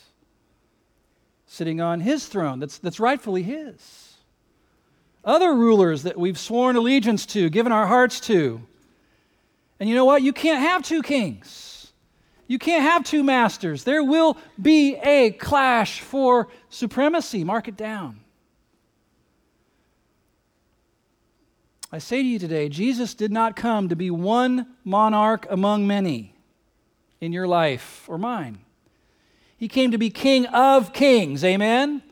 [1.46, 4.18] sitting on his throne that's, that's rightfully his.
[5.26, 8.62] Other rulers that we've sworn allegiance to, given our hearts to.
[9.84, 10.22] And you know what?
[10.22, 11.92] You can't have two kings.
[12.48, 13.84] You can't have two masters.
[13.84, 17.44] There will be a clash for supremacy.
[17.44, 18.22] Mark it down.
[21.92, 26.34] I say to you today, Jesus did not come to be one monarch among many
[27.20, 28.60] in your life or mine.
[29.58, 32.04] He came to be King of kings, amen?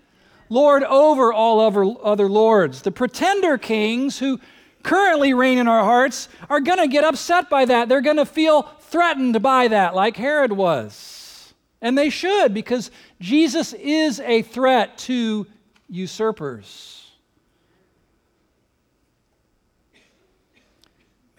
[0.50, 2.82] Lord over all other, other lords.
[2.82, 4.42] The pretender kings who
[4.84, 7.90] currently reign in our hearts are going to get upset by that.
[7.90, 11.54] They're going to feel threatened by that, like Herod was.
[11.82, 15.48] And they should, because Jesus is a threat to
[15.90, 17.10] usurpers.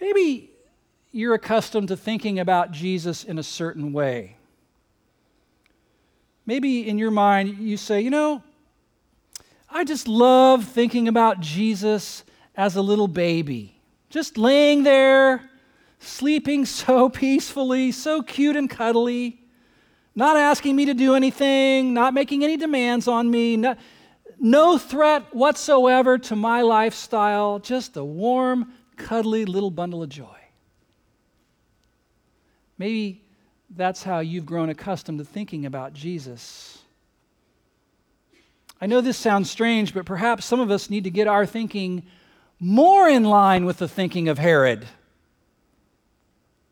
[0.01, 0.51] Maybe
[1.13, 4.35] you're accustomed to thinking about Jesus in a certain way.
[6.45, 8.43] Maybe in your mind you say, you know,
[9.69, 12.23] I just love thinking about Jesus
[12.55, 15.49] as a little baby, just laying there,
[15.99, 19.39] sleeping so peacefully, so cute and cuddly,
[20.15, 23.75] not asking me to do anything, not making any demands on me, no,
[24.39, 30.27] no threat whatsoever to my lifestyle, just a warm, cuddly little bundle of joy.
[32.77, 33.23] Maybe
[33.75, 36.79] that's how you've grown accustomed to thinking about Jesus.
[38.79, 42.03] I know this sounds strange, but perhaps some of us need to get our thinking
[42.63, 44.85] more in line with the thinking of Herod.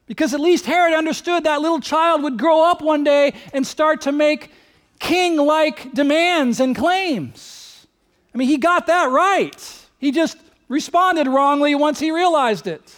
[0.05, 4.01] Because at least Herod understood that little child would grow up one day and start
[4.01, 4.51] to make
[4.99, 7.85] king like demands and claims.
[8.33, 9.87] I mean, he got that right.
[9.97, 10.37] He just
[10.69, 12.95] responded wrongly once he realized it.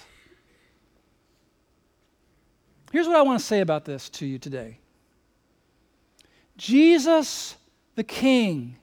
[2.91, 4.77] Here's what I want to say about this to you today
[6.57, 7.55] Jesus
[7.95, 8.75] the King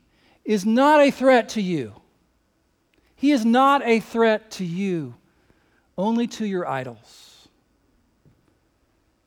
[0.45, 2.00] is not a threat to you.
[3.21, 5.15] He is not a threat to you,
[5.99, 7.49] only to your idols,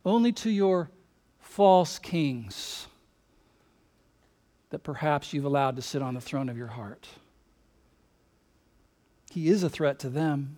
[0.03, 0.89] only to your
[1.39, 2.87] false kings
[4.71, 7.07] that perhaps you've allowed to sit on the throne of your heart.
[9.29, 10.57] He is a threat to them.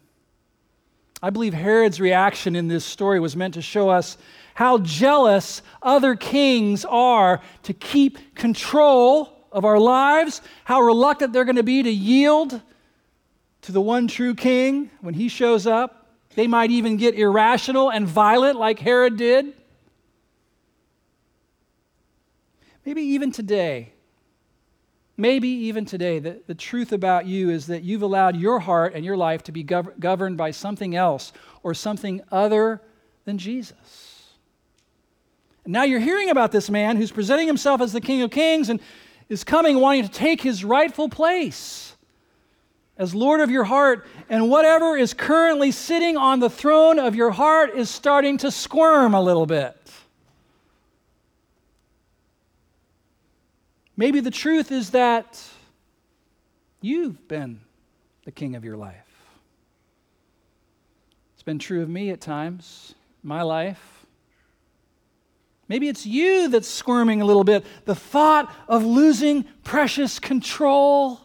[1.22, 4.18] I believe Herod's reaction in this story was meant to show us
[4.54, 11.58] how jealous other kings are to keep control of our lives, how reluctant they're going
[11.58, 12.62] to be to yield
[13.66, 16.08] to the one true king when he shows up.
[16.36, 19.54] They might even get irrational and violent like Herod did.
[22.86, 23.94] Maybe even today,
[25.18, 29.06] Maybe even today, the, the truth about you is that you've allowed your heart and
[29.06, 31.32] your life to be gov- governed by something else
[31.64, 32.82] or something other
[33.24, 34.34] than Jesus.
[35.64, 38.68] And now you're hearing about this man who's presenting himself as the King of Kings
[38.68, 38.82] and
[39.30, 41.95] is coming wanting to take his rightful place
[42.98, 47.32] as Lord of your heart, and whatever is currently sitting on the throne of your
[47.32, 49.76] heart is starting to squirm a little bit.
[53.98, 55.42] Maybe the truth is that
[56.82, 57.62] you've been
[58.26, 58.96] the king of your life.
[61.34, 64.06] It's been true of me at times, my life.
[65.68, 67.66] Maybe it's you that's squirming a little bit.
[67.86, 71.25] The thought of losing precious control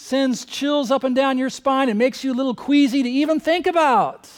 [0.00, 3.38] sends chills up and down your spine and makes you a little queasy to even
[3.38, 4.28] think about.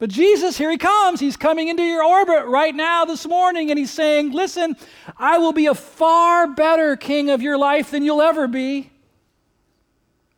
[0.00, 1.20] But Jesus, here he comes.
[1.20, 4.76] He's coming into your orbit right now this morning, and he's saying, Listen,
[5.16, 8.90] I will be a far better king of your life than you'll ever be.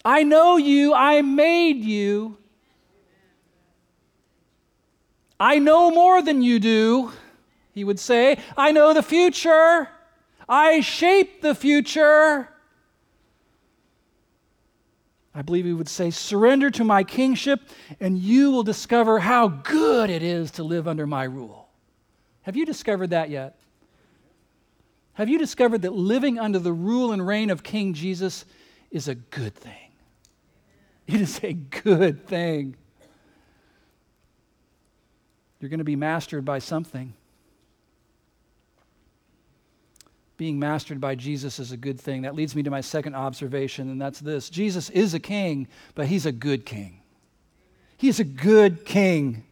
[0.05, 2.37] I know you, I made you.
[5.41, 7.13] I know more than you do,
[7.73, 8.37] he would say.
[8.59, 9.89] I know the future.
[10.47, 12.51] I shape the future.
[15.35, 17.61] I believe he would say, Surrender to my kingship,
[18.01, 21.69] and you will discover how good it is to live under my rule.
[22.43, 23.59] Have you discovered that yet?
[25.15, 28.45] Have you discovered that living under the rule and reign of King Jesus
[28.91, 29.73] is a good thing?
[31.07, 32.77] It is a good thing.
[35.61, 37.15] You're going to be mastered by something.
[40.37, 42.23] Being mastered by Jesus is a good thing.
[42.23, 46.07] That leads me to my second observation, and that's this Jesus is a king, but
[46.07, 47.01] he's a good king.
[47.97, 49.45] He's a good king.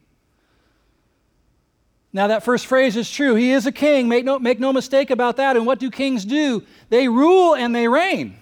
[2.11, 3.33] Now, that first phrase is true.
[3.33, 4.07] He is a king.
[4.07, 5.57] Make no, make no mistake about that.
[5.57, 6.63] And what do kings do?
[6.89, 8.37] They rule and they reign.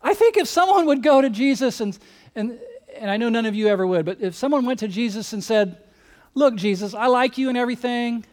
[0.00, 1.98] I think if someone would go to Jesus and,
[2.34, 2.58] and,
[2.96, 5.44] and I know none of you ever would, but if someone went to Jesus and
[5.44, 5.78] said,
[6.34, 8.24] Look, Jesus, I like you and everything.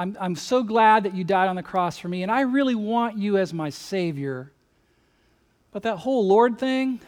[0.00, 2.74] I'm, I'm so glad that you died on the cross for me, and I really
[2.74, 4.50] want you as my Savior.
[5.72, 7.00] But that whole Lord thing,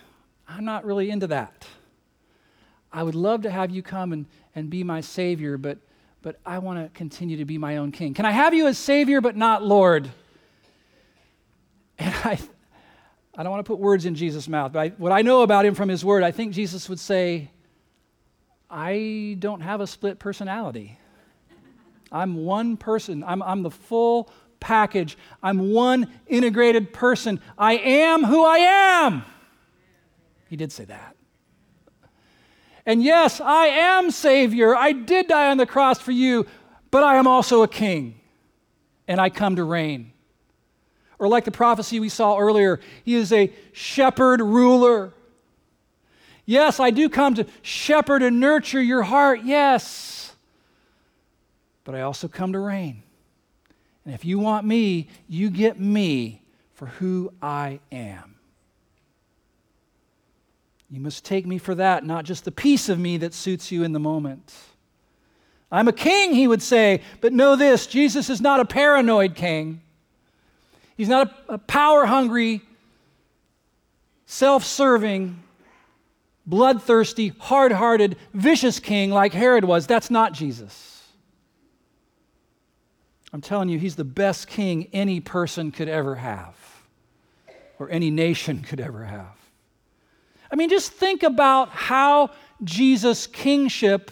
[0.47, 1.66] I'm not really into that.
[2.93, 5.78] I would love to have you come and, and be my Savior, but,
[6.20, 8.12] but I want to continue to be my own King.
[8.12, 10.11] Can I have you as Savior, but not Lord?
[11.99, 12.38] And I,
[13.34, 15.64] I don't want to put words in Jesus' mouth, but I, what I know about
[15.64, 17.51] him from his word, I think Jesus would say,
[18.68, 20.99] I don't have a split personality.
[22.13, 24.31] I'm one person, I'm, I'm the full
[24.63, 25.19] package.
[25.43, 27.41] I'm one integrated person.
[27.59, 29.25] I am who I am.
[30.49, 31.17] He did say that.
[32.87, 34.75] And yes, I am Savior.
[34.75, 36.47] I did die on the cross for you,
[36.91, 38.21] but I am also a king,
[39.07, 40.13] and I come to reign.
[41.19, 45.13] Or, like the prophecy we saw earlier, he is a shepherd ruler.
[46.45, 50.32] Yes, I do come to shepherd and nurture your heart, yes.
[51.85, 53.03] But I also come to reign.
[54.05, 56.43] And if you want me, you get me
[56.74, 58.37] for who I am.
[60.91, 63.83] You must take me for that, not just the piece of me that suits you
[63.83, 64.53] in the moment.
[65.70, 69.80] I'm a king, he would say, but know this Jesus is not a paranoid king.
[70.97, 72.61] He's not a, a power hungry,
[74.26, 75.43] self serving,
[76.45, 79.87] bloodthirsty, hard hearted, vicious king like Herod was.
[79.87, 80.91] That's not Jesus.
[83.33, 86.55] I'm telling you, he's the best king any person could ever have,
[87.78, 89.37] or any nation could ever have.
[90.51, 92.30] I mean, just think about how
[92.62, 94.11] Jesus' kingship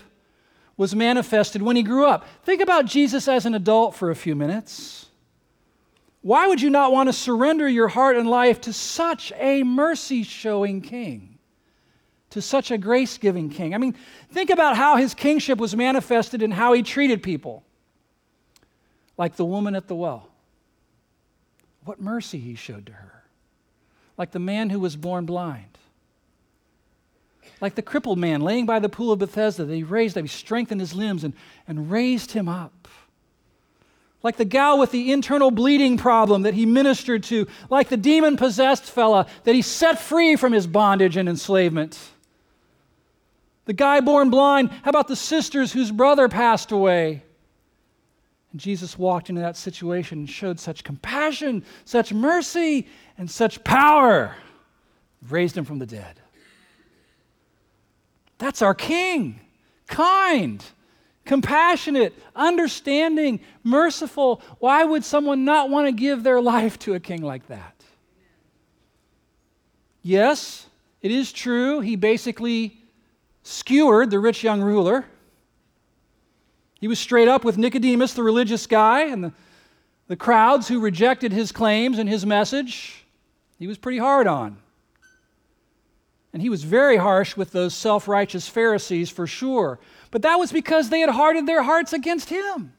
[0.79, 2.27] was manifested when he grew up.
[2.45, 5.07] Think about Jesus as an adult for a few minutes.
[6.23, 10.23] Why would you not want to surrender your heart and life to such a mercy
[10.23, 11.39] showing king?
[12.31, 13.75] To such a grace giving king?
[13.75, 13.95] I mean,
[14.31, 17.65] think about how his kingship was manifested and how he treated people.
[19.21, 20.29] Like the woman at the well.
[21.85, 23.25] What mercy he showed to her.
[24.17, 25.77] Like the man who was born blind.
[27.61, 30.29] Like the crippled man laying by the pool of Bethesda that he raised up, he
[30.29, 31.35] strengthened his limbs and,
[31.69, 32.89] and raised him up
[34.23, 38.37] like the gal with the internal bleeding problem that he ministered to, like the demon
[38.37, 41.99] possessed fella that he set free from his bondage and enslavement.
[43.65, 47.23] The guy born blind, how about the sisters whose brother passed away?
[48.53, 54.35] And Jesus walked into that situation and showed such compassion, such mercy, and such power,
[55.29, 56.21] raised him from the dead.
[58.39, 59.41] That's our King,
[59.87, 60.65] kind
[61.31, 64.43] compassionate, understanding, merciful.
[64.59, 67.77] Why would someone not want to give their life to a king like that?
[70.03, 70.67] Yes,
[71.03, 71.79] it is true.
[71.81, 72.83] He basically
[73.45, 75.05] skewered the rich young ruler.
[76.81, 79.33] He was straight up with Nicodemus, the religious guy, and the,
[80.09, 83.05] the crowds who rejected his claims and his message.
[83.59, 84.57] He was pretty hard on.
[86.33, 89.79] And he was very harsh with those self righteous Pharisees for sure.
[90.11, 92.73] But that was because they had hardened their hearts against him.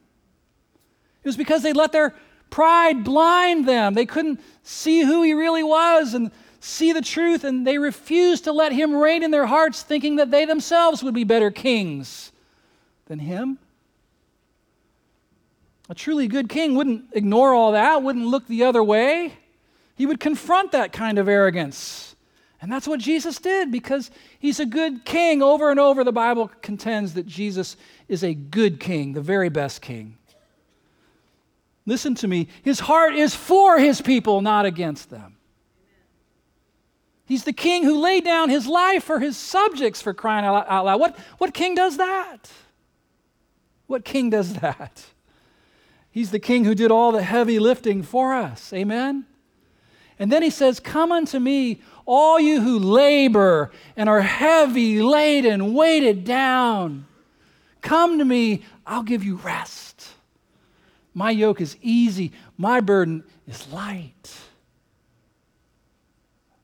[1.22, 2.14] It was because they let their
[2.50, 3.94] pride blind them.
[3.94, 8.52] They couldn't see who he really was and see the truth, and they refused to
[8.52, 12.32] let him reign in their hearts, thinking that they themselves would be better kings
[13.06, 13.58] than him.
[15.88, 19.34] A truly good king wouldn't ignore all that, wouldn't look the other way.
[19.96, 22.16] He would confront that kind of arrogance.
[22.60, 25.42] And that's what Jesus did because he's a good king.
[25.42, 27.76] Over and over, the Bible contends that Jesus
[28.06, 30.16] is a good king, the very best king.
[31.84, 32.46] Listen to me.
[32.62, 35.36] His heart is for his people, not against them.
[37.26, 41.00] He's the king who laid down his life for his subjects for crying out loud.
[41.00, 42.50] What, what king does that?
[43.86, 45.04] What king does that?
[46.12, 48.72] He's the king who did all the heavy lifting for us.
[48.72, 49.24] Amen?
[50.18, 55.72] And then he says, Come unto me, all you who labor and are heavy laden,
[55.72, 57.06] weighted down.
[57.80, 60.08] Come to me, I'll give you rest.
[61.14, 64.32] My yoke is easy, my burden is light.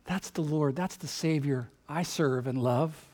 [0.05, 3.08] That's the Lord, that's the Savior I serve and love.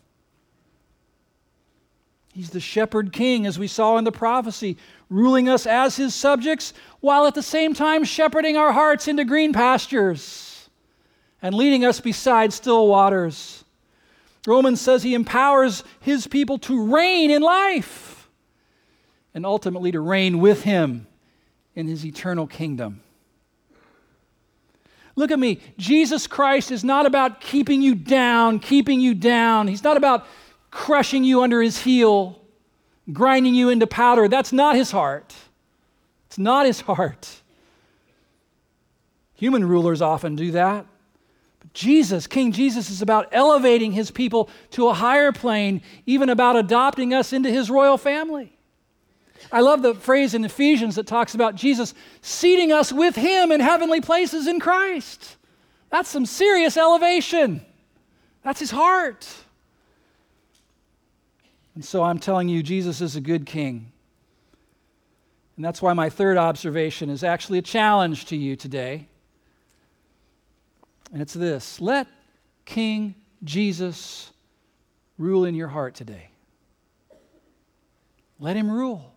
[2.35, 4.77] He's the shepherd king, as we saw in the prophecy,
[5.09, 9.53] ruling us as his subjects, while at the same time shepherding our hearts into green
[9.53, 10.69] pastures
[11.41, 13.65] and leading us beside still waters.
[14.49, 18.29] Romans says he empowers his people to reign in life
[19.33, 21.07] and ultimately to reign with him
[21.77, 23.01] in his eternal kingdom.
[25.15, 25.61] Look at me.
[25.79, 29.69] Jesus Christ is not about keeping you down, keeping you down.
[29.69, 30.27] He's not about
[30.75, 32.39] crushing you under his heel,
[33.13, 34.27] grinding you into powder.
[34.29, 35.33] That's not his heart.
[36.27, 37.43] It's not his heart.
[39.35, 40.85] Human rulers often do that.
[41.61, 46.57] But Jesus, King Jesus, is about elevating his people to a higher plane, even about
[46.57, 48.53] adopting us into his royal family.
[49.53, 53.61] I love the phrase in Ephesians that talks about Jesus seating us with him in
[53.61, 55.37] heavenly places in Christ.
[55.91, 57.65] That's some serious elevation.
[58.43, 59.44] That's his heart.
[61.75, 63.93] And so I'm telling you, Jesus is a good king.
[65.57, 69.09] And that's why my third observation is actually a challenge to you today.
[71.13, 72.07] And it's this let
[72.65, 74.33] King Jesus
[75.19, 76.29] rule in your heart today.
[78.41, 79.13] Let him rule.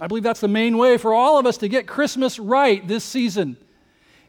[0.00, 3.04] I believe that's the main way for all of us to get Christmas right this
[3.04, 3.56] season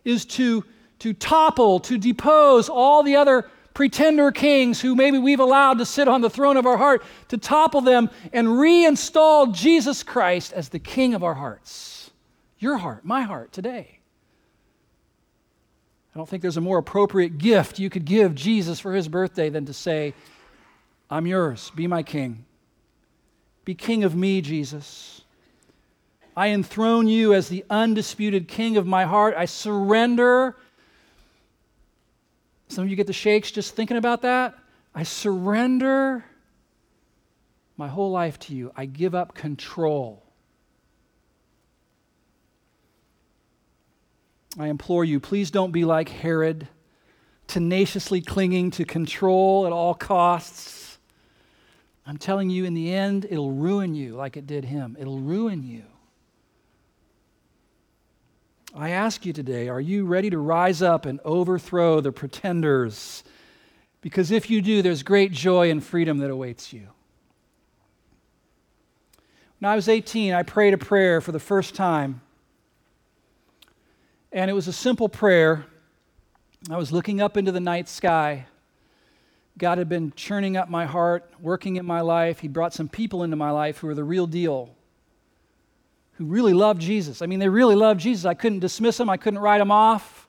[0.04, 0.66] is to,
[1.00, 6.08] to topple, to depose all the other pretender kings who maybe we've allowed to sit
[6.08, 10.80] on the throne of our heart, to topple them and reinstall Jesus Christ as the
[10.80, 12.12] king of our hearts.
[12.60, 14.00] Your heart, my heart today.
[16.14, 19.50] I don't think there's a more appropriate gift you could give Jesus for his birthday
[19.50, 20.14] than to say,
[21.10, 22.46] I'm yours, be my king.
[23.66, 25.22] Be king of me, Jesus.
[26.36, 29.36] I enthrone you as the undisputed king of my heart.
[29.38, 30.56] I surrender.
[32.74, 34.56] Some of you get the shakes just thinking about that.
[34.96, 36.26] I surrender
[37.78, 38.72] my whole life to you.
[38.76, 40.24] I give up control.
[44.58, 46.68] I implore you, please don't be like Herod,
[47.46, 50.98] tenaciously clinging to control at all costs.
[52.08, 54.98] I'm telling you, in the end, it'll ruin you like it did him.
[55.00, 55.84] It'll ruin you.
[58.76, 63.24] I ask you today are you ready to rise up and overthrow the pretenders?
[64.02, 66.88] Because if you do, there's great joy and freedom that awaits you.
[69.60, 72.22] When I was 18, I prayed a prayer for the first time.
[74.32, 75.66] And it was a simple prayer.
[76.70, 78.48] I was looking up into the night sky.
[79.58, 82.40] God had been churning up my heart, working in my life.
[82.40, 84.76] He brought some people into my life who were the real deal
[86.14, 87.22] who really loved Jesus.
[87.22, 88.26] I mean, they really loved Jesus.
[88.26, 90.28] I couldn't dismiss them, I couldn't write them off.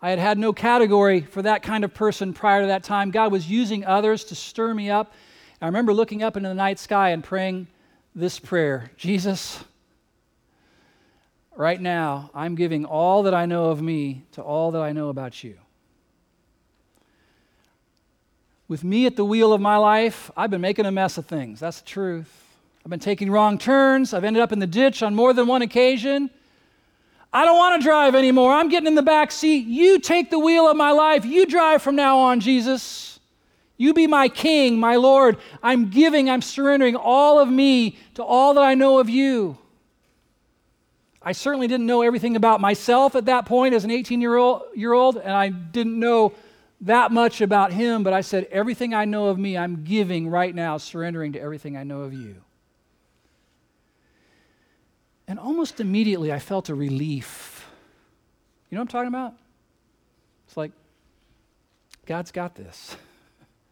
[0.00, 3.10] I had had no category for that kind of person prior to that time.
[3.10, 5.12] God was using others to stir me up.
[5.60, 7.66] I remember looking up into the night sky and praying
[8.14, 9.64] this prayer Jesus,
[11.56, 15.08] right now, I'm giving all that I know of me to all that I know
[15.08, 15.56] about you.
[18.68, 21.60] With me at the wheel of my life, I've been making a mess of things.
[21.60, 22.45] That's the truth.
[22.86, 24.14] I've been taking wrong turns.
[24.14, 26.30] I've ended up in the ditch on more than one occasion.
[27.32, 28.52] I don't want to drive anymore.
[28.52, 29.66] I'm getting in the back seat.
[29.66, 31.24] You take the wheel of my life.
[31.24, 33.18] You drive from now on, Jesus.
[33.76, 35.36] You be my king, my Lord.
[35.64, 39.58] I'm giving, I'm surrendering all of me to all that I know of you.
[41.20, 44.62] I certainly didn't know everything about myself at that point as an 18 year old,
[44.76, 46.34] year old, and I didn't know
[46.82, 50.54] that much about him, but I said, Everything I know of me, I'm giving right
[50.54, 52.42] now, surrendering to everything I know of you.
[55.28, 57.68] And almost immediately, I felt a relief.
[58.70, 59.34] You know what I'm talking about?
[60.46, 60.72] It's like,
[62.06, 62.96] God's got this.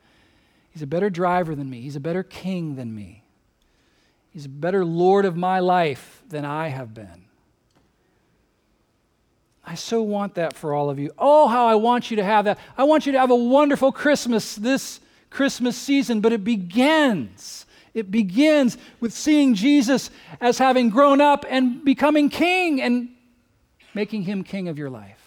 [0.73, 3.23] He's a better driver than me, He's a better king than me.
[4.31, 7.27] He's a better Lord of my life than I have been.
[9.65, 11.13] I so want that for all of you.
[11.17, 12.59] Oh, how I want you to have that.
[12.77, 15.01] I want you to have a wonderful Christmas this
[15.31, 17.65] Christmas season, but it begins
[17.95, 23.09] it begins with seeing Jesus as having grown up and becoming king and
[23.95, 25.21] making him king of your life.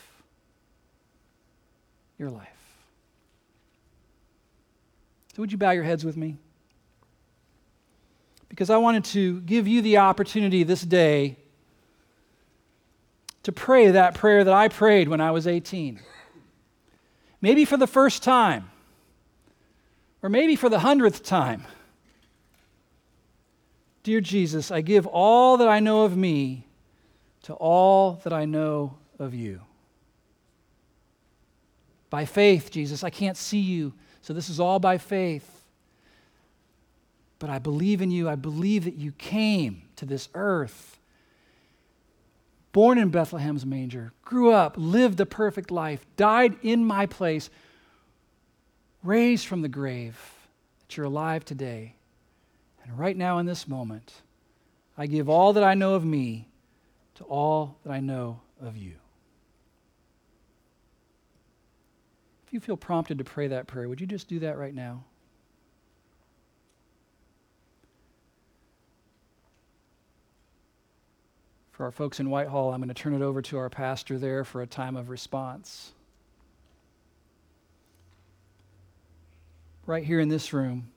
[2.20, 2.48] your life.
[5.36, 6.36] So, would you bow your heads with me?
[8.50, 11.38] Because I wanted to give you the opportunity this day
[13.44, 16.02] to pray that prayer that I prayed when I was 18.
[17.40, 18.72] Maybe for the first time,
[20.24, 21.64] or maybe for the hundredth time.
[24.08, 26.66] Dear Jesus, I give all that I know of me
[27.42, 29.60] to all that I know of you.
[32.10, 33.92] By faith, Jesus, I can't see you,
[34.22, 35.66] so this is all by faith.
[37.38, 38.30] But I believe in you.
[38.30, 41.02] I believe that you came to this earth,
[42.72, 47.50] born in Bethlehem's manger, grew up, lived a perfect life, died in my place,
[49.04, 50.18] raised from the grave,
[50.80, 51.97] that you're alive today.
[52.88, 54.22] And right now, in this moment,
[54.98, 56.48] I give all that I know of me
[57.16, 58.94] to all that I know of you.
[62.48, 65.04] If you feel prompted to pray that prayer, would you just do that right now?
[71.72, 74.46] For our folks in Whitehall, I'm going to turn it over to our pastor there
[74.46, 75.92] for a time of response.
[79.86, 80.90] Right here in this room,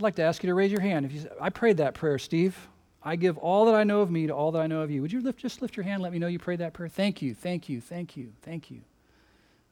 [0.00, 1.04] I'd like to ask you to raise your hand.
[1.04, 2.56] If you, I prayed that prayer, Steve.
[3.02, 5.02] I give all that I know of me to all that I know of you.
[5.02, 6.88] Would you lift, just lift your hand let me know you prayed that prayer?
[6.88, 8.80] Thank you, thank you, thank you, thank you.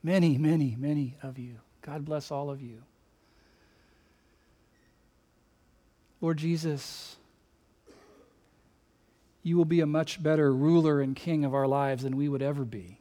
[0.02, 1.54] Many, many, many of you.
[1.80, 2.82] God bless all of you.
[6.20, 7.16] Lord Jesus,
[9.42, 12.42] you will be a much better ruler and king of our lives than we would
[12.42, 12.98] ever be.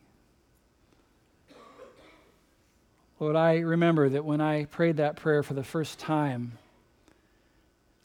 [3.19, 6.53] Lord, I remember that when I prayed that prayer for the first time,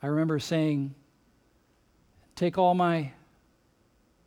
[0.03, 0.95] I remember saying,
[2.35, 3.13] Take all my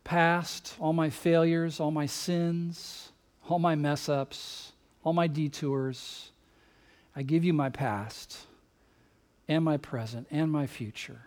[0.04, 3.10] past, all my failures, all my sins,
[3.48, 4.72] all my mess ups,
[5.04, 6.30] all my detours.
[7.14, 8.38] I give you my past
[9.48, 11.20] and my present and my future.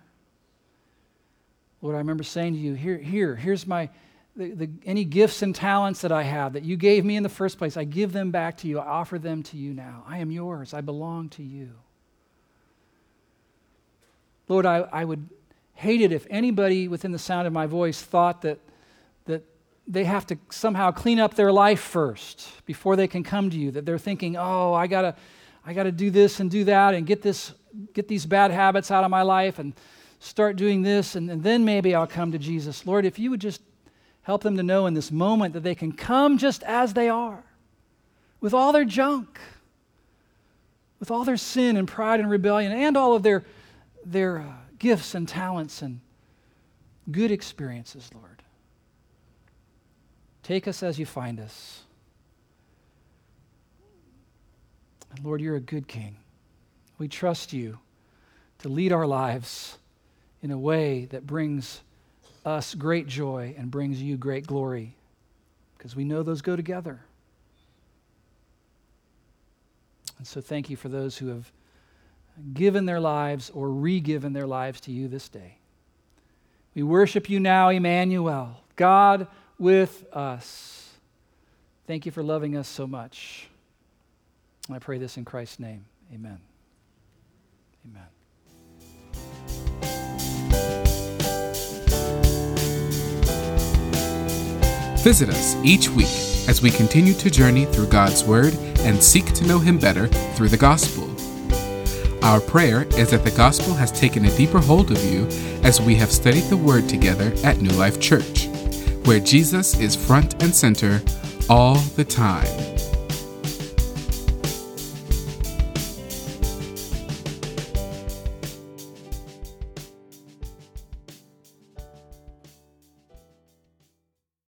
[1.81, 3.89] Lord, I remember saying to you, here, here, here's my,
[4.35, 7.29] the, the, any gifts and talents that I have that you gave me in the
[7.29, 8.79] first place, I give them back to you.
[8.79, 10.03] I offer them to you now.
[10.07, 10.73] I am yours.
[10.73, 11.71] I belong to you.
[14.49, 15.29] Lord, I, I would
[15.75, 18.59] hate it if anybody within the sound of my voice thought that,
[19.25, 19.43] that
[19.87, 23.71] they have to somehow clean up their life first before they can come to you,
[23.71, 25.15] that they're thinking, oh, I gotta,
[25.65, 27.53] I gotta do this and do that and get this,
[27.93, 29.73] get these bad habits out of my life and
[30.19, 32.85] start doing this, and, and then maybe I'll come to Jesus.
[32.85, 33.61] Lord, if you would just
[34.23, 37.43] help them to know in this moment that they can come just as they are,
[38.41, 39.39] with all their junk,
[40.99, 43.45] with all their sin and pride and rebellion, and all of their
[44.11, 45.99] their uh, gifts and talents and
[47.11, 48.41] good experiences, Lord.
[50.43, 51.83] Take us as you find us.
[55.11, 56.17] And Lord, you're a good king.
[56.97, 57.79] We trust you
[58.59, 59.77] to lead our lives
[60.41, 61.81] in a way that brings
[62.45, 64.95] us great joy and brings you great glory
[65.77, 67.01] because we know those go together.
[70.17, 71.51] And so thank you for those who have
[72.53, 75.57] given their lives or re given their lives to you this day.
[76.75, 79.27] We worship you now, Emmanuel, God
[79.57, 80.89] with us.
[81.87, 83.49] Thank you for loving us so much.
[84.71, 85.85] I pray this in Christ's name.
[86.13, 86.39] Amen.
[87.85, 88.05] Amen.
[94.99, 96.05] Visit us each week
[96.47, 100.49] as we continue to journey through God's Word and seek to know Him better through
[100.49, 101.07] the gospel.
[102.21, 105.25] Our prayer is that the gospel has taken a deeper hold of you
[105.63, 108.47] as we have studied the word together at New Life Church,
[109.05, 111.01] where Jesus is front and center
[111.49, 112.78] all the time.